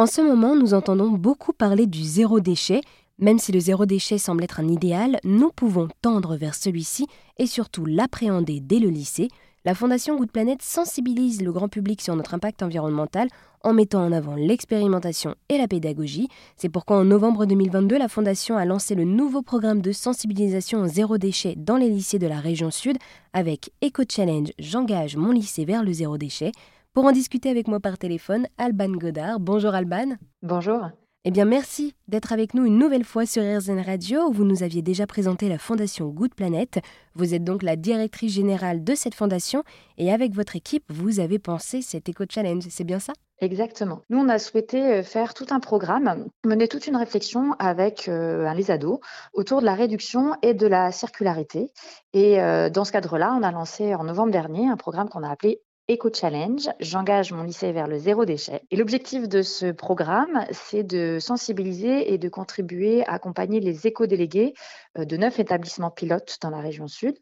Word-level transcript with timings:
En 0.00 0.06
ce 0.06 0.22
moment, 0.22 0.56
nous 0.56 0.72
entendons 0.72 1.10
beaucoup 1.10 1.52
parler 1.52 1.86
du 1.86 2.02
zéro 2.02 2.40
déchet. 2.40 2.80
Même 3.18 3.38
si 3.38 3.52
le 3.52 3.60
zéro 3.60 3.84
déchet 3.84 4.16
semble 4.16 4.42
être 4.44 4.58
un 4.58 4.66
idéal, 4.66 5.20
nous 5.24 5.50
pouvons 5.50 5.88
tendre 6.00 6.36
vers 6.36 6.54
celui-ci 6.54 7.06
et 7.36 7.46
surtout 7.46 7.84
l'appréhender 7.84 8.60
dès 8.62 8.78
le 8.78 8.88
lycée. 8.88 9.28
La 9.66 9.74
Fondation 9.74 10.16
Good 10.16 10.30
Planet 10.30 10.62
sensibilise 10.62 11.42
le 11.42 11.52
grand 11.52 11.68
public 11.68 12.00
sur 12.00 12.16
notre 12.16 12.32
impact 12.32 12.62
environnemental 12.62 13.28
en 13.62 13.74
mettant 13.74 14.02
en 14.02 14.10
avant 14.10 14.36
l'expérimentation 14.36 15.34
et 15.50 15.58
la 15.58 15.68
pédagogie. 15.68 16.28
C'est 16.56 16.70
pourquoi 16.70 16.96
en 16.96 17.04
novembre 17.04 17.44
2022, 17.44 17.98
la 17.98 18.08
Fondation 18.08 18.56
a 18.56 18.64
lancé 18.64 18.94
le 18.94 19.04
nouveau 19.04 19.42
programme 19.42 19.82
de 19.82 19.92
sensibilisation 19.92 20.80
au 20.80 20.86
zéro 20.86 21.18
déchet 21.18 21.56
dans 21.58 21.76
les 21.76 21.90
lycées 21.90 22.18
de 22.18 22.26
la 22.26 22.40
région 22.40 22.70
sud 22.70 22.96
avec 23.34 23.70
Eco 23.84 24.04
Challenge 24.08 24.50
J'engage 24.58 25.18
mon 25.18 25.32
lycée 25.32 25.66
vers 25.66 25.84
le 25.84 25.92
zéro 25.92 26.16
déchet. 26.16 26.52
Pour 26.92 27.04
en 27.04 27.12
discuter 27.12 27.48
avec 27.48 27.68
moi 27.68 27.78
par 27.78 27.98
téléphone, 27.98 28.48
Alban 28.58 28.90
Godard. 28.90 29.38
Bonjour 29.38 29.74
Alban. 29.74 30.16
Bonjour. 30.42 30.88
Eh 31.24 31.30
bien, 31.30 31.44
merci 31.44 31.94
d'être 32.08 32.32
avec 32.32 32.52
nous 32.52 32.64
une 32.64 32.78
nouvelle 32.78 33.04
fois 33.04 33.26
sur 33.26 33.44
RZN 33.44 33.78
Radio 33.78 34.22
où 34.22 34.32
vous 34.32 34.44
nous 34.44 34.64
aviez 34.64 34.82
déjà 34.82 35.06
présenté 35.06 35.48
la 35.48 35.58
fondation 35.58 36.08
Good 36.08 36.34
Planet. 36.34 36.80
Vous 37.14 37.32
êtes 37.32 37.44
donc 37.44 37.62
la 37.62 37.76
directrice 37.76 38.32
générale 38.32 38.82
de 38.82 38.96
cette 38.96 39.14
fondation 39.14 39.62
et 39.98 40.12
avec 40.12 40.34
votre 40.34 40.56
équipe, 40.56 40.82
vous 40.88 41.20
avez 41.20 41.38
pensé 41.38 41.80
cet 41.80 42.08
Eco 42.08 42.24
Challenge, 42.28 42.64
c'est 42.68 42.82
bien 42.82 42.98
ça? 42.98 43.12
Exactement. 43.38 44.00
Nous, 44.10 44.18
on 44.18 44.28
a 44.28 44.40
souhaité 44.40 44.82
euh, 44.82 45.02
faire 45.04 45.32
tout 45.32 45.46
un 45.50 45.60
programme, 45.60 46.26
mener 46.44 46.66
toute 46.66 46.88
une 46.88 46.96
réflexion 46.96 47.54
avec 47.60 48.08
euh, 48.08 48.52
les 48.54 48.72
ados 48.72 48.98
autour 49.32 49.60
de 49.60 49.66
la 49.66 49.74
réduction 49.74 50.34
et 50.42 50.54
de 50.54 50.66
la 50.66 50.90
circularité. 50.90 51.70
Et 52.14 52.42
euh, 52.42 52.68
dans 52.68 52.84
ce 52.84 52.90
cadre-là, 52.90 53.32
on 53.38 53.44
a 53.44 53.52
lancé 53.52 53.94
en 53.94 54.02
novembre 54.02 54.32
dernier 54.32 54.68
un 54.68 54.76
programme 54.76 55.08
qu'on 55.08 55.22
a 55.22 55.30
appelé 55.30 55.60
Eco 55.90 56.08
Challenge. 56.14 56.70
J'engage 56.78 57.32
mon 57.32 57.42
lycée 57.42 57.72
vers 57.72 57.88
le 57.88 57.98
zéro 57.98 58.24
déchet. 58.24 58.62
Et 58.70 58.76
l'objectif 58.76 59.28
de 59.28 59.42
ce 59.42 59.72
programme, 59.72 60.46
c'est 60.52 60.84
de 60.84 61.18
sensibiliser 61.18 62.12
et 62.12 62.18
de 62.18 62.28
contribuer 62.28 63.04
à 63.06 63.14
accompagner 63.14 63.58
les 63.58 63.88
éco-délégués 63.88 64.54
euh, 64.98 65.04
de 65.04 65.16
neuf 65.16 65.40
établissements 65.40 65.90
pilotes 65.90 66.38
dans 66.42 66.50
la 66.50 66.60
région 66.60 66.86
sud 66.86 67.16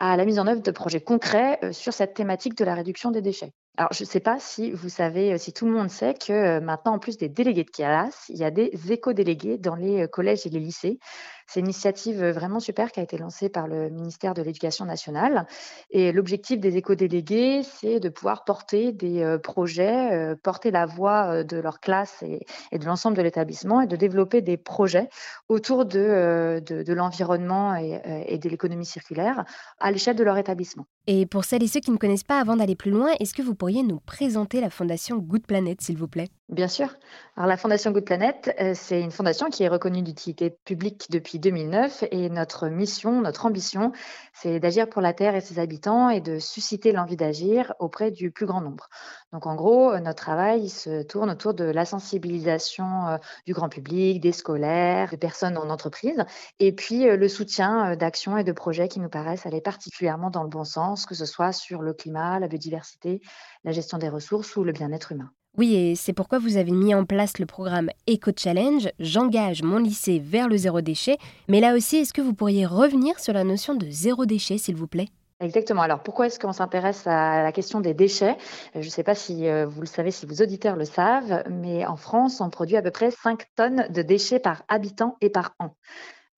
à 0.00 0.16
la 0.16 0.24
mise 0.24 0.38
en 0.38 0.46
œuvre 0.46 0.62
de 0.62 0.70
projets 0.70 1.00
concrets 1.00 1.58
euh, 1.62 1.72
sur 1.72 1.92
cette 1.92 2.14
thématique 2.14 2.56
de 2.56 2.64
la 2.64 2.74
réduction 2.74 3.10
des 3.10 3.22
déchets. 3.22 3.52
Alors, 3.76 3.92
je 3.92 4.02
ne 4.02 4.08
sais 4.08 4.20
pas 4.20 4.38
si 4.40 4.72
vous 4.72 4.88
savez, 4.88 5.32
euh, 5.32 5.38
si 5.38 5.52
tout 5.52 5.66
le 5.66 5.72
monde 5.72 5.88
sait 5.88 6.14
que 6.14 6.58
maintenant, 6.60 6.94
en 6.94 6.98
plus 6.98 7.16
des 7.16 7.28
délégués 7.28 7.64
de 7.64 7.70
CALAS, 7.70 8.26
il 8.28 8.36
y 8.36 8.44
a 8.44 8.50
des 8.50 8.72
éco-délégués 8.90 9.58
dans 9.58 9.76
les 9.76 10.08
collèges 10.08 10.46
et 10.46 10.50
les 10.50 10.58
lycées. 10.58 10.98
C'est 11.46 11.60
une 11.60 11.66
initiative 11.66 12.22
vraiment 12.26 12.60
super 12.60 12.92
qui 12.92 13.00
a 13.00 13.02
été 13.02 13.16
lancée 13.16 13.48
par 13.48 13.68
le 13.68 13.88
ministère 13.88 14.34
de 14.34 14.42
l'Éducation 14.42 14.84
nationale. 14.84 15.46
Et 15.90 16.12
l'objectif 16.12 16.60
des 16.60 16.76
éco-délégués, 16.76 17.62
c'est 17.62 18.00
de 18.00 18.10
pouvoir 18.10 18.44
porter 18.44 18.92
des 18.92 19.38
projets, 19.42 20.34
porter 20.42 20.70
la 20.70 20.84
voix 20.84 21.44
de 21.44 21.56
leur 21.56 21.80
classe 21.80 22.22
et, 22.22 22.78
de 22.78 22.84
l'ensemble 22.84 23.16
de 23.16 23.22
l'établissement 23.22 23.80
et 23.80 23.86
de 23.86 23.96
développer 23.96 24.42
des 24.42 24.58
projets 24.58 25.08
autour 25.48 25.86
de, 25.86 26.62
l'environnement 26.92 27.74
et 27.76 28.38
de 28.38 28.48
l'économie 28.50 28.84
circulaire 28.84 29.46
à 29.88 29.90
l'échelle 29.90 30.16
de 30.16 30.24
leur 30.24 30.36
établissement. 30.36 30.84
Et 31.06 31.26
pour 31.26 31.44
celles 31.44 31.62
et 31.62 31.66
ceux 31.66 31.80
qui 31.80 31.90
ne 31.90 31.96
connaissent 31.96 32.22
pas, 32.22 32.40
avant 32.40 32.56
d'aller 32.56 32.76
plus 32.76 32.90
loin, 32.90 33.10
est-ce 33.20 33.34
que 33.34 33.42
vous 33.42 33.54
pourriez 33.54 33.82
nous 33.82 34.00
présenter 34.00 34.60
la 34.60 34.70
fondation 34.70 35.16
Good 35.16 35.46
Planet, 35.46 35.80
s'il 35.80 35.96
vous 35.96 36.08
plaît? 36.08 36.28
Bien 36.48 36.66
sûr. 36.66 36.96
Alors, 37.36 37.46
la 37.46 37.58
Fondation 37.58 37.90
Good 37.90 38.06
Planet, 38.06 38.54
euh, 38.58 38.72
c'est 38.74 39.02
une 39.02 39.10
fondation 39.10 39.50
qui 39.50 39.64
est 39.64 39.68
reconnue 39.68 40.02
d'utilité 40.02 40.48
publique 40.48 41.10
depuis 41.10 41.38
2009 41.38 42.04
et 42.10 42.30
notre 42.30 42.68
mission, 42.68 43.20
notre 43.20 43.44
ambition, 43.44 43.92
c'est 44.32 44.58
d'agir 44.58 44.88
pour 44.88 45.02
la 45.02 45.12
Terre 45.12 45.34
et 45.34 45.42
ses 45.42 45.58
habitants 45.58 46.08
et 46.08 46.22
de 46.22 46.38
susciter 46.38 46.90
l'envie 46.92 47.18
d'agir 47.18 47.74
auprès 47.80 48.10
du 48.10 48.30
plus 48.30 48.46
grand 48.46 48.62
nombre. 48.62 48.88
Donc, 49.34 49.46
en 49.46 49.56
gros, 49.56 49.92
euh, 49.92 50.00
notre 50.00 50.22
travail 50.22 50.70
se 50.70 51.02
tourne 51.02 51.30
autour 51.30 51.52
de 51.52 51.64
la 51.64 51.84
sensibilisation 51.84 53.08
euh, 53.08 53.18
du 53.46 53.52
grand 53.52 53.68
public, 53.68 54.18
des 54.18 54.32
scolaires, 54.32 55.10
des 55.10 55.18
personnes 55.18 55.58
en 55.58 55.68
entreprise, 55.68 56.24
et 56.60 56.72
puis 56.72 57.04
le 57.04 57.28
soutien 57.28 57.94
d'actions 57.94 58.38
et 58.38 58.44
de 58.44 58.52
projets 58.52 58.88
qui 58.88 59.00
nous 59.00 59.10
paraissent 59.10 59.44
aller 59.44 59.60
particulièrement 59.60 60.30
dans 60.30 60.44
le 60.44 60.48
bon 60.48 60.64
sens, 60.64 61.04
que 61.04 61.14
ce 61.14 61.26
soit 61.26 61.52
sur 61.52 61.82
le 61.82 61.92
climat, 61.92 62.38
la 62.40 62.48
biodiversité, 62.48 63.20
la 63.64 63.72
gestion 63.72 63.98
des 63.98 64.08
ressources 64.08 64.56
ou 64.56 64.64
le 64.64 64.72
bien-être 64.72 65.12
humain. 65.12 65.30
Oui, 65.58 65.74
et 65.74 65.96
c'est 65.96 66.12
pourquoi 66.12 66.38
vous 66.38 66.56
avez 66.56 66.70
mis 66.70 66.94
en 66.94 67.04
place 67.04 67.40
le 67.40 67.46
programme 67.46 67.90
Eco 68.08 68.30
Challenge, 68.36 68.90
J'engage 69.00 69.64
mon 69.64 69.78
lycée 69.78 70.22
vers 70.24 70.48
le 70.48 70.56
zéro 70.56 70.82
déchet. 70.82 71.18
Mais 71.48 71.58
là 71.58 71.74
aussi, 71.74 71.96
est-ce 71.96 72.12
que 72.12 72.20
vous 72.20 72.32
pourriez 72.32 72.64
revenir 72.64 73.18
sur 73.18 73.32
la 73.32 73.42
notion 73.42 73.74
de 73.74 73.84
zéro 73.90 74.24
déchet, 74.24 74.56
s'il 74.56 74.76
vous 74.76 74.86
plaît? 74.86 75.08
Exactement. 75.40 75.82
Alors 75.82 76.04
pourquoi 76.04 76.26
est-ce 76.26 76.38
qu'on 76.38 76.52
s'intéresse 76.52 77.08
à 77.08 77.42
la 77.42 77.50
question 77.50 77.80
des 77.80 77.92
déchets? 77.92 78.36
Je 78.74 78.78
ne 78.78 78.84
sais 78.84 79.02
pas 79.02 79.16
si 79.16 79.48
euh, 79.48 79.66
vous 79.66 79.80
le 79.80 79.88
savez, 79.88 80.12
si 80.12 80.26
vos 80.26 80.40
auditeurs 80.40 80.76
le 80.76 80.84
savent, 80.84 81.42
mais 81.50 81.84
en 81.86 81.96
France, 81.96 82.40
on 82.40 82.50
produit 82.50 82.76
à 82.76 82.82
peu 82.82 82.92
près 82.92 83.10
5 83.10 83.42
tonnes 83.56 83.88
de 83.90 84.02
déchets 84.02 84.38
par 84.38 84.62
habitant 84.68 85.16
et 85.20 85.28
par 85.28 85.56
an. 85.58 85.74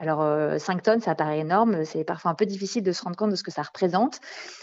Alors, 0.01 0.21
5 0.59 0.79
euh, 0.79 0.81
tonnes, 0.81 1.01
ça 1.01 1.15
paraît 1.15 1.41
énorme. 1.41 1.85
C'est 1.85 2.05
parfois 2.05 2.31
un 2.31 2.35
peu 2.35 2.47
difficile 2.47 2.83
de 2.83 2.91
se 2.91 3.03
rendre 3.03 3.17
compte 3.17 3.31
de 3.31 3.37
ce 3.37 3.43
que 3.43 3.51
ça 3.51 3.61
représente, 3.61 4.19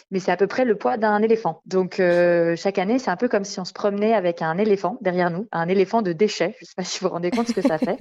mais 0.09 0.19
c'est 0.19 0.31
à 0.31 0.37
peu 0.37 0.47
près 0.47 0.65
le 0.65 0.75
poids 0.75 0.97
d'un 0.97 1.21
éléphant. 1.21 1.61
Donc, 1.67 1.99
euh, 1.99 2.55
chaque 2.55 2.79
année, 2.79 2.97
c'est 2.97 3.11
un 3.11 3.17
peu 3.17 3.27
comme 3.27 3.43
si 3.43 3.59
on 3.59 3.65
se 3.65 3.71
promenait 3.71 4.15
avec 4.15 4.41
un 4.41 4.57
éléphant 4.57 4.97
derrière 4.99 5.29
nous, 5.29 5.47
un 5.51 5.67
éléphant 5.67 6.01
de 6.01 6.11
déchets. 6.11 6.55
Je 6.57 6.63
ne 6.63 6.67
sais 6.67 6.73
pas 6.75 6.83
si 6.83 6.99
vous 6.99 7.07
vous 7.07 7.13
rendez 7.13 7.29
compte 7.29 7.47
ce 7.47 7.53
que 7.53 7.61
ça 7.61 7.77
fait. 7.77 7.99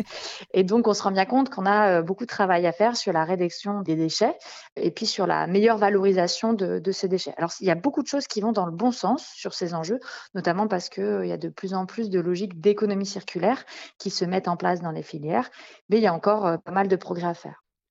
Et 0.55 0.65
donc, 0.65 0.89
on 0.89 0.95
se 0.95 1.03
rend 1.03 1.11
bien 1.11 1.27
compte 1.27 1.51
qu'on 1.51 1.67
a 1.67 1.99
euh, 1.99 2.03
beaucoup 2.03 2.25
de 2.25 2.31
travail 2.31 2.67
à 2.67 2.73
faire 2.73 2.97
sur 2.97 3.13
la 3.13 3.25
réduction 3.25 3.83
des 3.83 3.97
déchets 3.97 4.35
et 4.77 4.91
puis 4.91 5.05
sur 5.05 5.27
la 5.27 5.47
meilleure 5.47 5.77
valorisation 5.77 6.55
de, 6.55 6.81
ces 6.91 7.09
déchets. 7.09 7.35
Alors, 7.37 7.53
il 7.61 7.67
y 7.67 7.71
a 7.71 7.75
beaucoup 7.75 8.03
de 8.03 8.09
choses 8.09 8.27
qui 8.27 8.41
vont 8.41 8.53
dans 8.53 8.65
le 8.65 8.73
bon 8.73 8.93
sens 8.93 9.27
sur 9.35 9.53
ces 9.53 9.75
enjeux, 9.75 10.01
notamment 10.35 10.69
parce 10.69 10.89
qu'il 10.89 11.27
y 11.27 11.33
a 11.33 11.37
de 11.37 11.51
plus 11.51 11.75
en 11.75 11.85
plus 11.85 12.09
de 12.09 12.19
logiques 12.19 12.63
d'économie 12.63 13.05
circulaire 13.05 13.63
qui 13.99 14.09
se 14.09 14.25
mettent 14.25 14.49
en 14.49 14.57
place 14.57 14.81
dans 14.81 14.91
les 14.91 15.03
filières, 15.03 15.51
mais 15.91 15.99
il 15.99 16.03
y 16.03 16.07
a 16.07 16.15
encore 16.15 16.59
pas 16.63 16.73
mal 16.73 16.89
de 16.89 16.97
progrès 16.97 17.26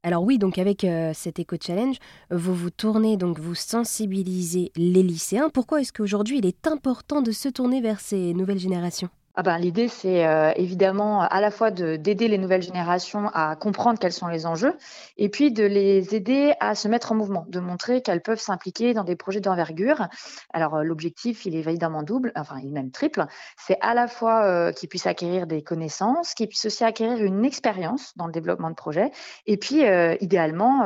Alors 0.04 0.24
oui, 0.24 0.38
donc 0.38 0.60
avec 0.60 0.84
euh, 0.84 1.14
cet 1.16 1.40
Eco 1.40 1.56
Challenge, 1.60 1.98
vous 2.30 2.54
vous 2.54 2.70
tournez, 2.70 3.18
donc 3.18 3.40
vous 3.40 3.56
sensibilisez 3.56 4.72
les 4.76 5.02
lycéens. 5.02 5.50
Pourquoi 5.50 5.82
est-ce 5.82 5.92
qu'aujourd'hui 5.92 6.38
il 6.38 6.46
est 6.46 6.68
important 6.68 7.24
de 7.24 7.32
se 7.32 7.50
tourner 7.50 7.82
vers 7.82 8.00
ces 8.00 8.36
nouvelles 8.36 8.60
générations? 8.60 9.10
Ah 9.38 9.44
ben, 9.44 9.58
L'idée, 9.58 9.90
c'est 9.90 10.26
euh, 10.26 10.52
évidemment 10.56 11.22
à 11.22 11.42
la 11.42 11.52
fois 11.52 11.70
d'aider 11.70 12.30
les 12.30 12.38
nouvelles 12.38 12.62
générations 12.62 13.30
à 13.34 13.58
comprendre 13.58 14.00
quels 14.00 14.14
sont 14.14 14.28
les 14.28 14.46
enjeux 14.46 14.78
et 15.18 15.28
puis 15.28 15.52
de 15.52 15.66
les 15.66 16.16
aider 16.16 16.54
à 16.62 16.74
se 16.74 16.88
mettre 16.88 17.12
en 17.12 17.16
mouvement, 17.16 17.46
de 17.50 17.60
montrer 17.60 18.02
qu'elles 18.02 18.22
peuvent 18.22 18.40
s'impliquer 18.40 18.94
dans 18.94 19.04
des 19.04 19.18
projets 19.18 19.42
d'envergure. 19.42 20.08
Alors, 20.54 20.76
euh, 20.76 20.84
l'objectif, 20.84 21.46
il 21.46 21.56
est 21.56 21.60
évidemment 21.60 22.04
double, 22.04 22.32
enfin, 22.38 22.56
il 22.64 22.70
est 22.70 22.72
même 22.72 22.92
triple. 22.92 23.26
C'est 23.58 23.78
à 23.82 23.94
la 23.94 24.08
fois 24.08 24.46
euh, 24.46 24.72
qu'ils 24.72 24.88
puissent 24.88 25.08
acquérir 25.08 25.48
des 25.48 25.62
connaissances, 25.62 26.34
qu'ils 26.34 26.48
puissent 26.48 26.66
aussi 26.66 26.86
acquérir 26.86 27.22
une 27.22 27.44
expérience 27.44 28.14
dans 28.16 28.28
le 28.28 28.32
développement 28.32 28.70
de 28.70 28.76
projets 28.76 29.12
et 29.48 29.58
puis, 29.58 29.84
idéalement, 30.22 30.82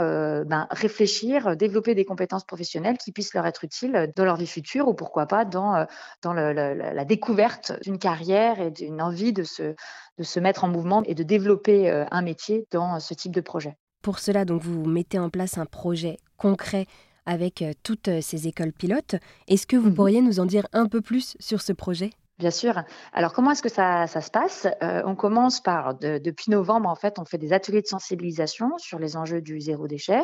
ben, 0.46 0.68
réfléchir, 0.72 1.56
développer 1.56 1.96
des 1.96 2.06
compétences 2.06 2.46
professionnelles 2.46 2.98
qui 2.98 3.12
puissent 3.12 3.34
leur 3.34 3.46
être 3.46 3.64
utiles 3.64 4.12
dans 4.16 4.26
leur 4.26 4.36
vie 4.36 4.48
future 4.48 4.88
ou 4.88 4.94
pourquoi 4.94 5.26
pas 5.26 5.46
dans, 5.46 5.86
la 6.24 7.06
découverte 7.06 7.74
d'une 7.84 7.98
carrière 8.00 8.39
et 8.60 8.72
d'une 8.72 9.02
envie 9.02 9.34
de 9.34 9.44
se, 9.44 9.76
de 10.18 10.24
se 10.24 10.40
mettre 10.40 10.64
en 10.64 10.68
mouvement 10.68 11.04
et 11.04 11.16
de 11.16 11.24
développer 11.24 11.90
euh, 11.90 12.06
un 12.12 12.22
métier 12.22 12.66
dans 12.72 13.00
ce 13.00 13.14
type 13.14 13.34
de 13.34 13.42
projet. 13.42 13.78
Pour 14.02 14.20
cela, 14.20 14.46
donc, 14.46 14.62
vous 14.62 14.86
mettez 14.86 15.20
en 15.20 15.30
place 15.30 15.58
un 15.58 15.66
projet 15.66 16.18
concret 16.38 16.86
avec 17.26 17.62
euh, 17.62 17.74
toutes 17.84 18.08
euh, 18.08 18.22
ces 18.22 18.48
écoles 18.48 18.74
pilotes. 18.74 19.16
Est-ce 19.48 19.68
que 19.68 19.76
vous 19.76 19.90
mmh 19.90 19.96
pourriez 19.96 20.22
nous 20.22 20.40
en 20.40 20.46
dire 20.46 20.66
un 20.74 20.88
peu 20.88 21.02
plus 21.02 21.36
sur 21.40 21.62
ce 21.62 21.74
projet? 21.74 22.12
Bien 22.40 22.52
sûr. 22.52 22.84
Alors, 23.12 23.34
comment 23.34 23.52
est-ce 23.52 23.62
que 23.62 23.68
ça, 23.68 24.08
se 24.08 24.32
passe? 24.32 24.66
Euh, 24.82 25.02
On 25.06 25.14
commence 25.14 25.60
par, 25.60 25.96
depuis 25.96 26.50
novembre, 26.50 26.88
en 26.88 26.96
fait, 26.96 27.20
on 27.20 27.26
fait 27.26 27.38
des 27.38 27.52
ateliers 27.52 27.82
de 27.82 27.88
sensibilisation 27.88 28.78
sur 28.78 28.98
les 28.98 29.18
enjeux 29.18 29.42
du 29.42 29.60
zéro 29.60 29.88
déchet 29.90 30.22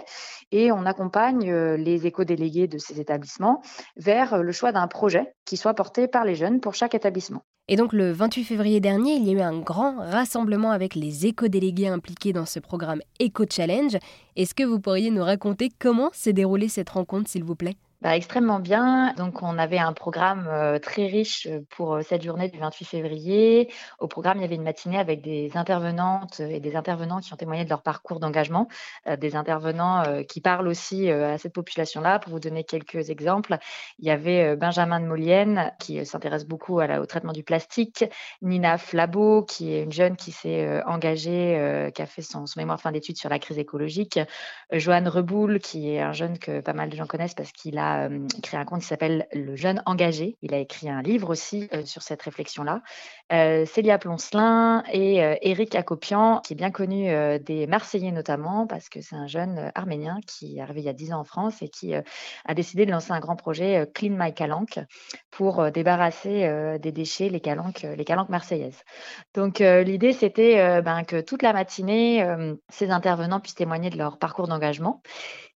et 0.53 0.71
on 0.71 0.85
accompagne 0.85 1.51
euh, 1.51 1.75
les 1.75 2.07
éco-délégués 2.07 2.67
de 2.67 2.77
ces 2.77 3.01
établissements 3.01 3.61
vers 3.97 4.35
euh, 4.35 4.41
le 4.43 4.53
choix 4.53 4.71
d'un 4.71 4.87
projet 4.87 5.35
qui 5.43 5.57
soit 5.57 5.73
porté 5.73 6.07
par 6.07 6.23
les 6.23 6.35
jeunes 6.35 6.61
pour 6.61 6.73
chaque 6.73 6.95
établissement. 6.95 7.43
Et 7.67 7.75
donc, 7.75 7.91
le 7.91 8.13
28 8.13 8.45
février 8.45 8.79
dernier, 8.79 9.15
il 9.15 9.27
y 9.27 9.31
a 9.31 9.33
eu 9.33 9.41
un 9.41 9.59
grand 9.59 9.97
rassemblement 9.97 10.71
avec 10.71 10.95
les 10.95 11.25
éco-délégués 11.25 11.89
impliqués 11.89 12.31
dans 12.31 12.45
ce 12.45 12.59
programme 12.59 13.01
Eco 13.21 13.43
Challenge. 13.49 13.97
Est-ce 14.37 14.55
que 14.55 14.63
vous 14.63 14.79
pourriez 14.79 15.11
nous 15.11 15.23
raconter 15.23 15.69
comment 15.79 16.11
s'est 16.13 16.31
déroulée 16.31 16.69
cette 16.69 16.91
rencontre, 16.91 17.29
s'il 17.29 17.43
vous 17.43 17.55
plaît? 17.55 17.75
Bah, 18.01 18.15
extrêmement 18.15 18.59
bien. 18.59 19.13
Donc, 19.13 19.41
on 19.41 19.57
avait 19.57 19.79
un 19.79 19.93
programme 19.93 20.47
euh, 20.47 20.79
très 20.79 21.07
riche 21.07 21.47
euh, 21.47 21.61
pour 21.69 21.95
euh, 21.95 22.01
cette 22.01 22.23
journée 22.23 22.49
du 22.49 22.59
28 22.59 22.85
février. 22.85 23.71
Au 23.99 24.07
programme, 24.07 24.37
il 24.37 24.41
y 24.41 24.45
avait 24.45 24.55
une 24.55 24.63
matinée 24.63 24.99
avec 24.99 25.21
des 25.21 25.55
intervenantes 25.55 26.39
et 26.41 26.59
des 26.59 26.75
intervenants 26.75 27.19
qui 27.19 27.33
ont 27.33 27.37
témoigné 27.37 27.63
de 27.63 27.69
leur 27.69 27.81
parcours 27.81 28.19
d'engagement, 28.19 28.67
des 29.19 29.35
intervenants 29.35 30.03
qui 30.27 30.41
parlent 30.41 30.67
aussi 30.67 31.09
à 31.09 31.37
cette 31.37 31.53
population-là. 31.53 32.19
Pour 32.19 32.33
vous 32.33 32.39
donner 32.39 32.63
quelques 32.63 33.09
exemples, 33.09 33.57
il 33.99 34.05
y 34.05 34.11
avait 34.11 34.55
Benjamin 34.55 34.99
de 34.99 35.05
Molienne 35.05 35.71
qui 35.79 36.05
s'intéresse 36.05 36.45
beaucoup 36.45 36.79
au 36.79 37.05
traitement 37.05 37.33
du 37.33 37.43
plastique, 37.43 38.05
Nina 38.41 38.77
Flabo 38.77 39.43
qui 39.43 39.73
est 39.73 39.83
une 39.83 39.91
jeune 39.91 40.15
qui 40.15 40.31
s'est 40.31 40.83
engagée, 40.85 41.91
qui 41.93 42.01
a 42.01 42.05
fait 42.05 42.21
son, 42.21 42.45
son 42.45 42.59
mémoire 42.59 42.79
fin 42.79 42.91
d'études 42.91 43.17
sur 43.17 43.29
la 43.29 43.39
crise 43.39 43.57
écologique, 43.57 44.19
Joanne 44.71 45.07
Reboul 45.07 45.59
qui 45.59 45.91
est 45.91 46.01
un 46.01 46.13
jeune 46.13 46.37
que 46.37 46.61
pas 46.61 46.73
mal 46.73 46.89
de 46.89 46.95
gens 46.95 47.07
connaissent 47.07 47.35
parce 47.35 47.51
qu'il 47.51 47.77
a 47.77 47.84
a 47.93 48.09
créé 48.41 48.59
un 48.59 48.65
compte 48.65 48.81
qui 48.81 48.87
s'appelle 48.87 49.27
Le 49.33 49.55
Jeune 49.55 49.81
Engagé. 49.85 50.37
Il 50.41 50.53
a 50.53 50.57
écrit 50.57 50.89
un 50.89 51.01
livre 51.01 51.29
aussi 51.29 51.69
sur 51.85 52.01
cette 52.01 52.21
réflexion-là. 52.21 52.81
Célia 53.65 53.97
Ploncelin 53.97 54.83
et 54.91 55.17
Eric 55.41 55.75
Akopian, 55.75 56.41
qui 56.41 56.53
est 56.53 56.55
bien 56.55 56.71
connu 56.71 57.07
des 57.39 57.67
Marseillais 57.67 58.11
notamment, 58.11 58.67
parce 58.67 58.89
que 58.89 59.01
c'est 59.01 59.15
un 59.15 59.27
jeune 59.27 59.71
arménien 59.75 60.19
qui 60.27 60.57
est 60.57 60.61
arrivé 60.61 60.81
il 60.81 60.85
y 60.85 60.89
a 60.89 60.93
10 60.93 61.13
ans 61.13 61.19
en 61.19 61.23
France 61.23 61.61
et 61.61 61.69
qui 61.69 61.93
a 61.93 62.53
décidé 62.53 62.85
de 62.85 62.91
lancer 62.91 63.11
un 63.11 63.19
grand 63.19 63.35
projet 63.35 63.89
Clean 63.93 64.15
My 64.17 64.33
Calanque 64.33 64.79
pour 65.31 65.71
débarrasser 65.71 66.77
des 66.79 66.91
déchets 66.91 67.29
les 67.29 67.41
calanques, 67.41 67.85
les 67.97 68.05
calanques 68.05 68.29
marseillaises. 68.29 68.83
Donc 69.33 69.59
l'idée, 69.59 70.13
c'était 70.13 70.81
ben, 70.81 71.03
que 71.03 71.21
toute 71.21 71.41
la 71.41 71.53
matinée, 71.53 72.25
ces 72.69 72.91
intervenants 72.91 73.39
puissent 73.39 73.55
témoigner 73.55 73.89
de 73.89 73.97
leur 73.97 74.17
parcours 74.17 74.47
d'engagement 74.47 75.01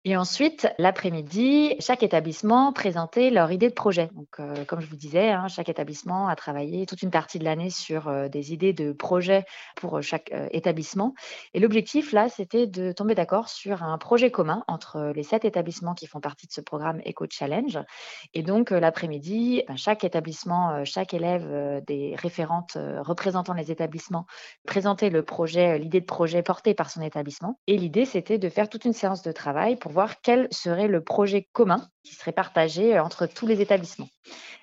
et 0.08 0.16
ensuite, 0.16 0.68
l'après-midi, 0.78 1.74
chaque 1.80 2.04
établissement 2.04 2.72
présentait 2.72 3.30
leur 3.30 3.50
idée 3.50 3.68
de 3.68 3.74
projet. 3.74 4.08
Donc, 4.14 4.28
euh, 4.38 4.64
comme 4.64 4.80
je 4.80 4.86
vous 4.86 4.94
disais, 4.94 5.30
hein, 5.30 5.48
chaque 5.48 5.68
établissement 5.68 6.28
a 6.28 6.36
travaillé 6.36 6.86
toute 6.86 7.02
une 7.02 7.10
partie 7.10 7.40
de 7.40 7.44
l'année 7.44 7.70
sur 7.70 8.06
euh, 8.06 8.28
des 8.28 8.52
idées 8.52 8.72
de 8.72 8.92
projet 8.92 9.44
pour 9.74 9.98
euh, 9.98 10.02
chaque 10.02 10.32
établissement. 10.52 11.14
Et 11.54 11.58
l'objectif, 11.58 12.12
là, 12.12 12.28
c'était 12.28 12.68
de 12.68 12.92
tomber 12.92 13.16
d'accord 13.16 13.48
sur 13.48 13.82
un 13.82 13.98
projet 13.98 14.30
commun 14.30 14.62
entre 14.68 15.12
les 15.12 15.24
sept 15.24 15.44
établissements 15.44 15.94
qui 15.94 16.06
font 16.06 16.20
partie 16.20 16.46
de 16.46 16.52
ce 16.52 16.60
programme 16.60 17.00
Eco 17.04 17.26
Challenge. 17.28 17.80
Et 18.32 18.44
donc, 18.44 18.70
l'après-midi, 18.70 19.64
ben, 19.66 19.76
chaque 19.76 20.04
établissement, 20.04 20.84
chaque 20.84 21.14
élève 21.14 21.82
des 21.84 22.14
référentes 22.14 22.78
représentant 23.00 23.54
les 23.54 23.72
établissements 23.72 24.26
présentait 24.66 25.10
le 25.10 25.24
projet, 25.24 25.80
l'idée 25.80 26.00
de 26.00 26.06
projet 26.06 26.44
portée 26.44 26.74
par 26.74 26.90
son 26.90 27.02
établissement. 27.02 27.58
Et 27.66 27.76
l'idée, 27.76 28.04
c'était 28.04 28.38
de 28.38 28.48
faire 28.48 28.68
toute 28.68 28.84
une 28.84 28.92
séance 28.92 29.22
de 29.22 29.32
travail 29.32 29.74
pour 29.74 29.95
voir 29.96 30.20
quel 30.20 30.46
serait 30.50 30.88
le 30.88 31.02
projet 31.02 31.48
commun 31.54 31.88
qui 32.06 32.14
serait 32.14 32.32
partagé 32.32 32.98
entre 32.98 33.26
tous 33.26 33.46
les 33.46 33.60
établissements. 33.60 34.08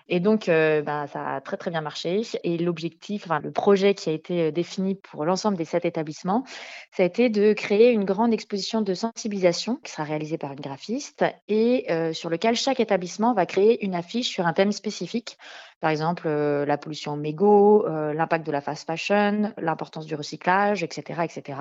Et 0.09 0.19
donc, 0.19 0.49
euh, 0.49 0.81
bah, 0.81 1.07
ça 1.07 1.35
a 1.35 1.41
très 1.41 1.57
très 1.57 1.71
bien 1.71 1.81
marché. 1.81 2.21
Et 2.43 2.57
l'objectif, 2.57 3.23
enfin, 3.25 3.39
le 3.39 3.51
projet 3.51 3.93
qui 3.93 4.09
a 4.09 4.13
été 4.13 4.41
euh, 4.43 4.51
défini 4.51 4.95
pour 4.95 5.23
l'ensemble 5.23 5.57
des 5.57 5.65
sept 5.65 5.85
établissements, 5.85 6.43
ça 6.91 7.03
a 7.03 7.05
été 7.05 7.29
de 7.29 7.53
créer 7.53 7.91
une 7.91 8.03
grande 8.03 8.33
exposition 8.33 8.81
de 8.81 8.93
sensibilisation 8.93 9.77
qui 9.77 9.91
sera 9.91 10.03
réalisée 10.03 10.37
par 10.37 10.51
une 10.51 10.59
graphiste 10.59 11.23
et 11.47 11.85
euh, 11.89 12.11
sur 12.11 12.29
lequel 12.29 12.55
chaque 12.55 12.81
établissement 12.81 13.33
va 13.33 13.45
créer 13.45 13.83
une 13.85 13.95
affiche 13.95 14.29
sur 14.29 14.45
un 14.45 14.53
thème 14.53 14.73
spécifique. 14.73 15.37
Par 15.79 15.89
exemple, 15.89 16.29
la 16.29 16.77
pollution 16.77 17.17
mégot, 17.17 17.85
l'impact 17.85 18.45
de 18.45 18.53
la 18.53 18.61
fast 18.61 18.87
fashion, 18.87 19.51
l'importance 19.57 20.05
du 20.05 20.15
recyclage, 20.15 20.81
etc., 20.81 21.23
etc. 21.25 21.59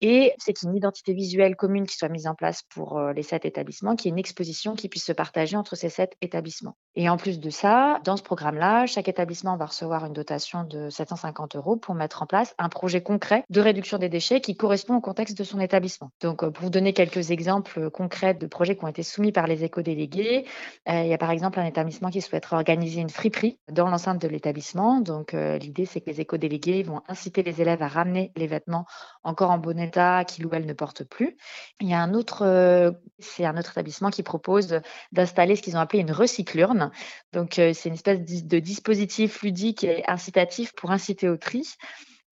Et 0.00 0.32
c'est 0.38 0.62
une 0.62 0.76
identité 0.76 1.14
visuelle 1.14 1.56
commune 1.56 1.84
qui 1.84 1.96
soit 1.96 2.10
mise 2.10 2.28
en 2.28 2.36
place 2.36 2.62
pour 2.62 3.00
les 3.00 3.24
sept 3.24 3.44
établissements, 3.44 3.96
qui 3.96 4.06
est 4.06 4.12
une 4.12 4.20
exposition 4.20 4.76
qui 4.76 4.88
puisse 4.88 4.99
se 5.00 5.12
partager 5.12 5.56
entre 5.56 5.74
ces 5.76 5.88
sept 5.88 6.16
établissements. 6.20 6.76
Et 6.96 7.08
en 7.08 7.16
plus 7.16 7.38
de 7.38 7.50
ça, 7.50 8.00
dans 8.04 8.16
ce 8.16 8.22
programme-là, 8.22 8.86
chaque 8.86 9.08
établissement 9.08 9.56
va 9.56 9.66
recevoir 9.66 10.04
une 10.06 10.12
dotation 10.12 10.64
de 10.64 10.90
750 10.90 11.56
euros 11.56 11.76
pour 11.76 11.94
mettre 11.94 12.22
en 12.22 12.26
place 12.26 12.54
un 12.58 12.68
projet 12.68 13.02
concret 13.02 13.44
de 13.48 13.60
réduction 13.60 13.98
des 13.98 14.08
déchets 14.08 14.40
qui 14.40 14.56
correspond 14.56 14.96
au 14.96 15.00
contexte 15.00 15.38
de 15.38 15.44
son 15.44 15.60
établissement. 15.60 16.10
Donc, 16.20 16.42
euh, 16.42 16.50
pour 16.50 16.64
vous 16.64 16.70
donner 16.70 16.92
quelques 16.92 17.30
exemples 17.30 17.90
concrets 17.90 18.34
de 18.34 18.46
projets 18.46 18.76
qui 18.76 18.84
ont 18.84 18.88
été 18.88 19.02
soumis 19.02 19.32
par 19.32 19.46
les 19.46 19.64
éco-délégués, 19.64 20.46
euh, 20.88 21.02
il 21.02 21.08
y 21.08 21.14
a 21.14 21.18
par 21.18 21.30
exemple 21.30 21.60
un 21.60 21.64
établissement 21.64 22.10
qui 22.10 22.20
souhaiterait 22.20 22.56
organiser 22.56 23.00
une 23.00 23.10
friperie 23.10 23.58
dans 23.70 23.88
l'enceinte 23.88 24.20
de 24.20 24.28
l'établissement. 24.28 25.00
Donc, 25.00 25.34
euh, 25.34 25.58
l'idée, 25.58 25.86
c'est 25.86 26.00
que 26.00 26.10
les 26.10 26.20
éco-délégués 26.20 26.82
vont 26.82 27.02
inciter 27.08 27.42
les 27.42 27.60
élèves 27.60 27.82
à 27.82 27.88
ramener 27.88 28.32
les 28.36 28.46
vêtements 28.46 28.84
encore 29.22 29.50
en 29.50 29.58
bon 29.58 29.78
état 29.78 30.24
qu'ils 30.24 30.46
ou 30.46 30.50
elles 30.52 30.66
ne 30.66 30.72
portent 30.72 31.04
plus. 31.04 31.36
Il 31.80 31.88
y 31.88 31.94
a 31.94 32.00
un 32.00 32.14
autre, 32.14 32.94
c'est 33.18 33.44
un 33.44 33.56
autre 33.56 33.70
établissement 33.72 34.10
qui 34.10 34.22
propose 34.22 34.80
d'installer 35.12 35.56
ce 35.56 35.62
qu'ils 35.62 35.76
ont 35.76 35.80
appelé 35.80 36.00
une 36.00 36.12
recyclurne. 36.12 36.90
Donc, 37.32 37.40
donc, 37.40 37.54
c'est 37.54 37.88
une 37.88 37.94
espèce 37.94 38.20
de 38.20 38.58
dispositif 38.58 39.42
ludique 39.42 39.82
et 39.82 40.06
incitatif 40.06 40.74
pour 40.74 40.90
inciter 40.90 41.26
au 41.26 41.38
tri. 41.38 41.66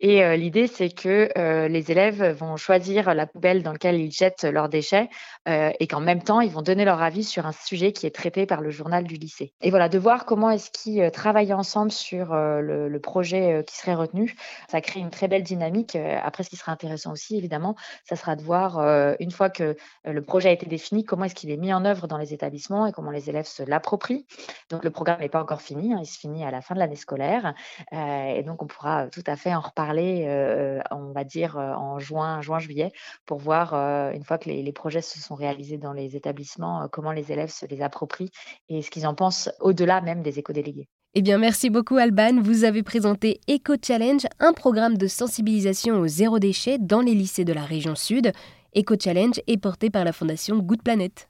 Et 0.01 0.23
euh, 0.23 0.37
l'idée, 0.37 0.69
c'est 0.69 0.91
que 0.91 1.29
euh, 1.37 1.67
les 1.67 1.91
élèves 1.91 2.23
vont 2.37 2.57
choisir 2.57 3.15
la 3.15 3.27
poubelle 3.27 3.63
dans 3.63 3.73
laquelle 3.73 4.01
ils 4.01 4.13
jettent 4.13 4.45
leurs 4.45 4.69
déchets 4.69 5.09
euh, 5.49 5.73
et 5.81 5.89
qu'en 5.89 6.01
même 6.01 6.23
temps, 6.23 6.41
ils 6.41 6.53
vont 6.53 6.63
donner 6.63 6.85
leur 6.85 7.03
avis 7.03 7.25
sur 7.25 7.47
un 7.47 7.53
sujet 7.53 7.93
qui 7.93 8.07
est 8.07 8.15
traité 8.15 8.47
par 8.47 8.61
le 8.61 8.71
journal 8.71 9.05
du 9.05 9.17
lycée. 9.17 9.53
Et 9.61 9.71
voilà, 9.71 9.89
de 9.89 9.99
voir 9.99 10.25
comment 10.25 10.51
est-ce 10.51 10.71
qu'ils 10.71 11.11
travaillent 11.11 11.53
ensemble 11.53 11.91
sur 11.91 12.35
le, 12.35 12.99
projet 12.99 13.65
qui 13.65 13.77
serait 13.77 13.95
retenu, 13.95 14.35
ça 14.69 14.81
crée 14.81 14.99
une 14.99 15.11
très 15.11 15.29
belle 15.29 15.45
dynamique. 15.45 15.97
Après, 15.97 16.43
ce 16.43 16.51
qui 16.51 16.57
sera 16.57 16.73
intéressant 16.73 17.13
aussi, 17.13 17.37
évidemment, 17.39 17.77
ça 18.05 18.17
sera 18.17 18.35
de 18.35 18.43
voir, 18.43 18.81
une 19.21 19.31
fois 19.31 19.49
que 19.49 19.77
le 20.05 20.23
projet 20.23 20.49
a 20.49 20.53
été 20.53 20.67
défini, 20.67 21.05
comment 21.05 21.25
est-ce 21.25 21.37
qu'il 21.37 21.51
est 21.53 21.57
mis 21.57 21.73
en 21.73 21.85
œuvre 21.85 22.09
dans 22.09 22.19
les 22.19 22.35
établissements 22.35 22.87
et 22.87 22.93
comment 22.93 23.13
les 23.13 23.31
élèves 23.31 23.47
se 23.47 23.63
l'approprient. 23.63 24.27
Donc, 24.69 24.83
le 24.83 24.91
programme 24.91 25.21
n'est 25.21 25.29
pas 25.29 25.41
encore 25.41 25.63
fini, 25.63 25.95
hein, 25.95 26.01
il 26.03 26.07
se 26.07 26.19
finit 26.19 26.45
à 26.45 26.51
la 26.51 26.61
fin 26.61 26.75
de 26.75 26.81
l'année 26.81 26.97
scolaire. 26.97 27.55
et 27.93 28.43
donc, 28.43 28.63
on 28.63 28.67
pourra 28.67 29.07
tout 29.07 29.25
à 29.27 29.37
fait 29.37 29.55
en 29.55 29.61
reparler 29.61 29.88
euh, 29.97 30.81
on 30.91 31.13
va 31.13 31.25
dire, 31.25 31.59
euh, 31.59 31.73
en 31.75 31.99
juin, 31.99 32.41
juin-juillet, 32.41 32.93
pour 33.27 33.39
voir, 33.39 33.75
euh, 33.75 34.13
une 34.13 34.25
fois 34.25 34.39
que 34.39 34.49
les, 34.49 34.63
les, 34.63 34.73
projets 34.73 35.03
se 35.03 35.19
sont 35.19 35.35
réalisés 35.35 35.79
dans 35.79 35.93
les 35.93 36.17
établissements, 36.17 36.89
comment 36.91 37.13
les 37.13 37.33
élèves 37.33 37.51
se 37.51 37.67
les 37.67 37.83
approprient 37.83 38.31
et 38.69 38.83
ce 38.83 38.91
qu'ils 38.91 39.07
en 39.07 39.15
pensent 39.15 39.51
au-delà 39.61 40.01
même 40.01 40.23
des 40.23 40.39
éco-délégués. 40.39 40.89
Eh 41.15 41.23
bien, 41.23 41.39
merci 41.39 41.71
beaucoup 41.71 41.97
Alban. 41.97 42.41
Vous 42.41 42.65
avez 42.65 42.83
présenté 42.83 43.41
Eco 43.49 43.75
Challenge, 43.83 44.27
un 44.41 44.53
programme 44.53 44.99
de 44.99 45.07
sensibilisation 45.07 45.99
au 46.01 46.07
zéro 46.07 46.39
déchet 46.39 46.79
dans 46.79 47.01
les 47.01 47.15
lycées 47.15 47.45
de 47.45 47.53
la 47.53 47.65
région 47.65 47.95
sud. 47.95 48.33
Eco 48.77 48.95
Challenge 49.01 49.41
est 49.47 49.57
porté 49.57 49.91
par 49.91 50.05
la 50.05 50.13
fondation 50.13 50.59
Good 50.59 50.83
Planet. 50.83 51.29